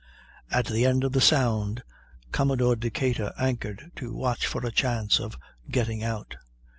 [0.49, 1.83] At the end of the sound
[2.31, 5.37] Commodore Decatur anchored to watch for a chance of
[5.69, 6.37] getting out.